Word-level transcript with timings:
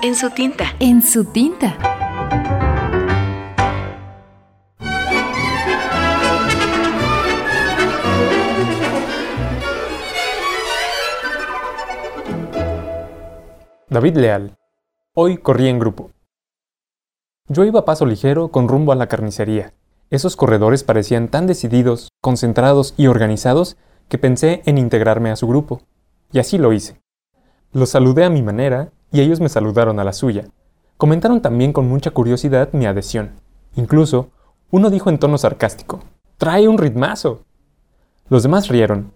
En 0.00 0.14
su 0.14 0.30
tinta. 0.30 0.76
En 0.78 1.02
su 1.02 1.24
tinta. 1.24 1.76
David 13.88 14.16
Leal. 14.16 14.56
Hoy 15.14 15.38
corrí 15.38 15.66
en 15.66 15.80
grupo. 15.80 16.12
Yo 17.48 17.64
iba 17.64 17.80
a 17.80 17.84
paso 17.84 18.06
ligero 18.06 18.52
con 18.52 18.68
rumbo 18.68 18.92
a 18.92 18.94
la 18.94 19.08
carnicería. 19.08 19.72
Esos 20.10 20.36
corredores 20.36 20.84
parecían 20.84 21.28
tan 21.28 21.48
decididos, 21.48 22.08
concentrados 22.20 22.94
y 22.96 23.08
organizados 23.08 23.76
que 24.08 24.18
pensé 24.18 24.62
en 24.64 24.78
integrarme 24.78 25.30
a 25.30 25.36
su 25.36 25.48
grupo. 25.48 25.80
Y 26.30 26.38
así 26.38 26.56
lo 26.56 26.72
hice. 26.72 27.00
Los 27.72 27.90
saludé 27.90 28.24
a 28.24 28.30
mi 28.30 28.42
manera 28.42 28.92
y 29.12 29.20
ellos 29.20 29.40
me 29.40 29.48
saludaron 29.48 29.98
a 30.00 30.04
la 30.04 30.12
suya. 30.12 30.46
Comentaron 30.96 31.40
también 31.40 31.72
con 31.72 31.88
mucha 31.88 32.10
curiosidad 32.10 32.70
mi 32.72 32.86
adhesión. 32.86 33.30
Incluso, 33.76 34.30
uno 34.70 34.90
dijo 34.90 35.10
en 35.10 35.18
tono 35.18 35.38
sarcástico, 35.38 36.00
¡Trae 36.36 36.68
un 36.68 36.78
ritmazo! 36.78 37.40
Los 38.28 38.42
demás 38.42 38.68
rieron. 38.68 39.12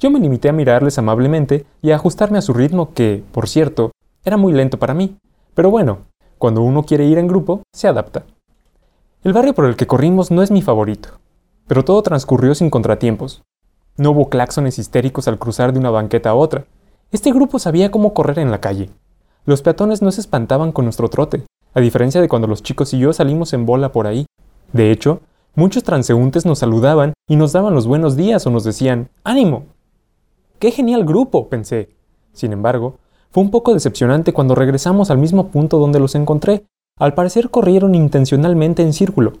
Yo 0.00 0.10
me 0.10 0.20
limité 0.20 0.48
a 0.48 0.52
mirarles 0.52 0.98
amablemente 0.98 1.66
y 1.82 1.90
a 1.90 1.96
ajustarme 1.96 2.38
a 2.38 2.42
su 2.42 2.52
ritmo 2.52 2.92
que, 2.94 3.22
por 3.32 3.48
cierto, 3.48 3.92
era 4.24 4.36
muy 4.36 4.52
lento 4.52 4.78
para 4.78 4.94
mí. 4.94 5.16
Pero 5.54 5.70
bueno, 5.70 5.98
cuando 6.38 6.62
uno 6.62 6.82
quiere 6.82 7.04
ir 7.04 7.18
en 7.18 7.28
grupo, 7.28 7.62
se 7.72 7.88
adapta. 7.88 8.24
El 9.22 9.32
barrio 9.32 9.54
por 9.54 9.66
el 9.66 9.76
que 9.76 9.86
corrimos 9.86 10.30
no 10.30 10.42
es 10.42 10.50
mi 10.50 10.62
favorito, 10.62 11.20
pero 11.66 11.84
todo 11.84 12.02
transcurrió 12.02 12.54
sin 12.54 12.70
contratiempos. 12.70 13.42
No 13.96 14.10
hubo 14.10 14.28
claxones 14.28 14.78
histéricos 14.78 15.28
al 15.28 15.38
cruzar 15.38 15.72
de 15.72 15.78
una 15.78 15.90
banqueta 15.90 16.30
a 16.30 16.34
otra. 16.34 16.66
Este 17.12 17.32
grupo 17.32 17.58
sabía 17.58 17.90
cómo 17.90 18.12
correr 18.12 18.40
en 18.40 18.50
la 18.50 18.60
calle. 18.60 18.90
Los 19.46 19.60
peatones 19.60 20.00
no 20.00 20.10
se 20.10 20.22
espantaban 20.22 20.72
con 20.72 20.86
nuestro 20.86 21.08
trote, 21.08 21.44
a 21.74 21.80
diferencia 21.80 22.20
de 22.20 22.28
cuando 22.28 22.48
los 22.48 22.62
chicos 22.62 22.94
y 22.94 22.98
yo 22.98 23.12
salimos 23.12 23.52
en 23.52 23.66
bola 23.66 23.92
por 23.92 24.06
ahí. 24.06 24.24
De 24.72 24.90
hecho, 24.90 25.20
muchos 25.54 25.84
transeúntes 25.84 26.46
nos 26.46 26.60
saludaban 26.60 27.12
y 27.28 27.36
nos 27.36 27.52
daban 27.52 27.74
los 27.74 27.86
buenos 27.86 28.16
días 28.16 28.46
o 28.46 28.50
nos 28.50 28.64
decían 28.64 29.10
¡Ánimo! 29.22 29.64
¡Qué 30.58 30.70
genial 30.70 31.04
grupo! 31.04 31.48
pensé. 31.50 31.90
Sin 32.32 32.52
embargo, 32.52 32.96
fue 33.30 33.42
un 33.42 33.50
poco 33.50 33.74
decepcionante 33.74 34.32
cuando 34.32 34.54
regresamos 34.54 35.10
al 35.10 35.18
mismo 35.18 35.48
punto 35.48 35.78
donde 35.78 36.00
los 36.00 36.14
encontré. 36.14 36.64
Al 36.98 37.12
parecer 37.12 37.50
corrieron 37.50 37.94
intencionalmente 37.94 38.82
en 38.82 38.94
círculo. 38.94 39.34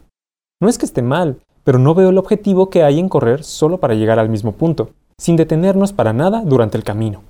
No 0.60 0.68
es 0.68 0.76
que 0.76 0.84
esté 0.84 1.00
mal, 1.00 1.38
pero 1.62 1.78
no 1.78 1.94
veo 1.94 2.10
el 2.10 2.18
objetivo 2.18 2.68
que 2.68 2.82
hay 2.82 2.98
en 2.98 3.08
correr 3.08 3.42
solo 3.42 3.78
para 3.78 3.94
llegar 3.94 4.18
al 4.18 4.28
mismo 4.28 4.52
punto, 4.52 4.90
sin 5.18 5.36
detenernos 5.36 5.92
para 5.92 6.12
nada 6.12 6.42
durante 6.44 6.76
el 6.76 6.84
camino. 6.84 7.22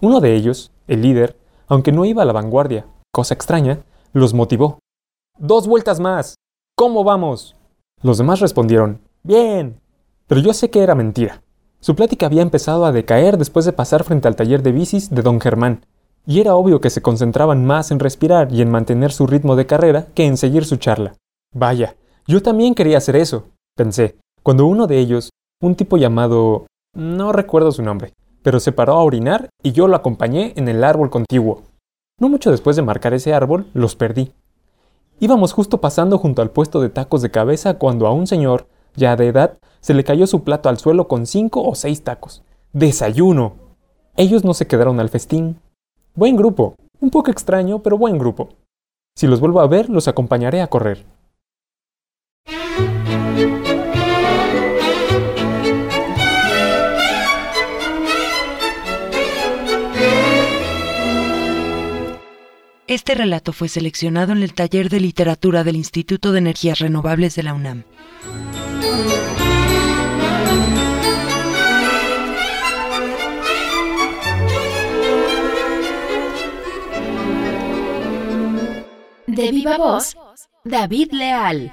Uno 0.00 0.20
de 0.20 0.34
ellos, 0.34 0.72
el 0.88 1.02
líder, 1.02 1.36
aunque 1.70 1.92
no 1.92 2.04
iba 2.04 2.22
a 2.22 2.26
la 2.26 2.34
vanguardia, 2.34 2.86
cosa 3.12 3.32
extraña, 3.32 3.78
los 4.12 4.34
motivó. 4.34 4.80
Dos 5.38 5.66
vueltas 5.66 6.00
más. 6.00 6.34
¿Cómo 6.76 7.04
vamos? 7.04 7.56
Los 8.02 8.18
demás 8.18 8.40
respondieron, 8.40 9.00
Bien. 9.22 9.80
Pero 10.26 10.40
yo 10.40 10.52
sé 10.52 10.70
que 10.70 10.82
era 10.82 10.94
mentira. 10.94 11.42
Su 11.80 11.94
plática 11.94 12.26
había 12.26 12.42
empezado 12.42 12.84
a 12.84 12.92
decaer 12.92 13.38
después 13.38 13.64
de 13.64 13.72
pasar 13.72 14.04
frente 14.04 14.28
al 14.28 14.36
taller 14.36 14.62
de 14.62 14.72
bicis 14.72 15.10
de 15.10 15.22
don 15.22 15.40
Germán, 15.40 15.86
y 16.26 16.40
era 16.40 16.54
obvio 16.54 16.80
que 16.80 16.90
se 16.90 17.02
concentraban 17.02 17.64
más 17.64 17.90
en 17.90 18.00
respirar 18.00 18.52
y 18.52 18.62
en 18.62 18.70
mantener 18.70 19.12
su 19.12 19.26
ritmo 19.26 19.56
de 19.56 19.66
carrera 19.66 20.06
que 20.14 20.26
en 20.26 20.36
seguir 20.36 20.64
su 20.64 20.76
charla. 20.76 21.14
Vaya, 21.54 21.96
yo 22.26 22.42
también 22.42 22.74
quería 22.74 22.98
hacer 22.98 23.16
eso, 23.16 23.48
pensé, 23.76 24.16
cuando 24.42 24.66
uno 24.66 24.86
de 24.86 24.98
ellos, 24.98 25.30
un 25.62 25.74
tipo 25.74 25.96
llamado... 25.96 26.66
no 26.94 27.32
recuerdo 27.32 27.72
su 27.72 27.82
nombre, 27.82 28.12
pero 28.42 28.60
se 28.60 28.72
paró 28.72 28.94
a 28.94 29.02
orinar 29.02 29.50
y 29.62 29.72
yo 29.72 29.88
lo 29.88 29.96
acompañé 29.96 30.52
en 30.56 30.68
el 30.68 30.84
árbol 30.84 31.10
contiguo. 31.10 31.62
No 32.18 32.28
mucho 32.28 32.50
después 32.50 32.76
de 32.76 32.82
marcar 32.82 33.14
ese 33.14 33.34
árbol, 33.34 33.66
los 33.74 33.96
perdí. 33.96 34.32
Íbamos 35.20 35.52
justo 35.52 35.80
pasando 35.80 36.18
junto 36.18 36.42
al 36.42 36.50
puesto 36.50 36.80
de 36.80 36.88
tacos 36.88 37.22
de 37.22 37.30
cabeza 37.30 37.74
cuando 37.74 38.06
a 38.06 38.12
un 38.12 38.26
señor, 38.26 38.66
ya 38.96 39.16
de 39.16 39.28
edad, 39.28 39.58
se 39.80 39.94
le 39.94 40.04
cayó 40.04 40.26
su 40.26 40.44
plato 40.44 40.68
al 40.68 40.78
suelo 40.78 41.08
con 41.08 41.26
cinco 41.26 41.62
o 41.62 41.74
seis 41.74 42.02
tacos. 42.02 42.42
¡Desayuno! 42.72 43.54
Ellos 44.16 44.44
no 44.44 44.54
se 44.54 44.66
quedaron 44.66 45.00
al 45.00 45.08
festín. 45.08 45.60
Buen 46.14 46.36
grupo, 46.36 46.74
un 47.00 47.10
poco 47.10 47.30
extraño, 47.30 47.82
pero 47.82 47.98
buen 47.98 48.18
grupo. 48.18 48.50
Si 49.16 49.26
los 49.26 49.40
vuelvo 49.40 49.60
a 49.60 49.66
ver, 49.66 49.88
los 49.90 50.08
acompañaré 50.08 50.62
a 50.62 50.68
correr. 50.68 51.04
Este 62.90 63.14
relato 63.14 63.52
fue 63.52 63.68
seleccionado 63.68 64.32
en 64.32 64.42
el 64.42 64.52
taller 64.52 64.88
de 64.88 64.98
literatura 64.98 65.62
del 65.62 65.76
Instituto 65.76 66.32
de 66.32 66.40
Energías 66.40 66.80
Renovables 66.80 67.36
de 67.36 67.44
la 67.44 67.54
UNAM. 67.54 67.84
De 79.28 79.50
viva 79.52 79.78
voz, 79.78 80.16
David 80.64 81.12
Leal. 81.12 81.72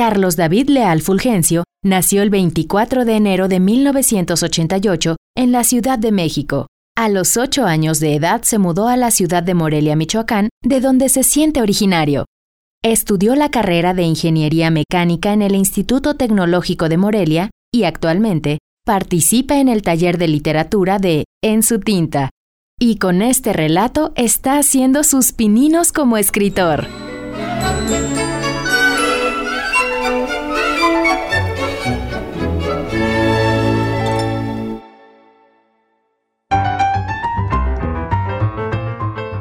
Carlos 0.00 0.34
David 0.34 0.70
Leal 0.70 1.02
Fulgencio 1.02 1.64
nació 1.84 2.22
el 2.22 2.30
24 2.30 3.04
de 3.04 3.16
enero 3.16 3.48
de 3.48 3.60
1988 3.60 5.16
en 5.36 5.52
la 5.52 5.62
Ciudad 5.62 5.98
de 5.98 6.10
México. 6.10 6.68
A 6.96 7.10
los 7.10 7.36
ocho 7.36 7.66
años 7.66 8.00
de 8.00 8.14
edad 8.14 8.40
se 8.40 8.56
mudó 8.56 8.88
a 8.88 8.96
la 8.96 9.10
ciudad 9.10 9.42
de 9.42 9.52
Morelia, 9.52 9.96
Michoacán, 9.96 10.48
de 10.64 10.80
donde 10.80 11.10
se 11.10 11.22
siente 11.22 11.60
originario. 11.60 12.24
Estudió 12.82 13.34
la 13.34 13.50
carrera 13.50 13.92
de 13.92 14.04
Ingeniería 14.04 14.70
Mecánica 14.70 15.34
en 15.34 15.42
el 15.42 15.54
Instituto 15.54 16.14
Tecnológico 16.14 16.88
de 16.88 16.96
Morelia 16.96 17.50
y 17.70 17.84
actualmente 17.84 18.56
participa 18.86 19.58
en 19.58 19.68
el 19.68 19.82
taller 19.82 20.16
de 20.16 20.28
literatura 20.28 20.98
de 20.98 21.24
En 21.44 21.62
su 21.62 21.78
tinta. 21.78 22.30
Y 22.80 22.96
con 22.96 23.20
este 23.20 23.52
relato 23.52 24.14
está 24.16 24.56
haciendo 24.56 25.04
sus 25.04 25.32
pininos 25.34 25.92
como 25.92 26.16
escritor. 26.16 26.86